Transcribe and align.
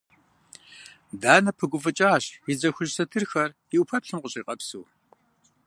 Данэ 1.21 1.51
пыгуфӏыкӏащ, 1.57 2.25
и 2.51 2.53
дзэ 2.59 2.69
хужь 2.75 2.93
сэтырхэр 2.95 3.49
и 3.75 3.77
ӏупэплъым 3.79 4.19
къыщӏигъэпсыу. 4.21 4.85